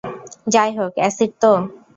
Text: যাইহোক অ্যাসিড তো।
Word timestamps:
যাইহোক 0.47 0.93
অ্যাসিড 0.99 1.31
তো। 1.41 1.51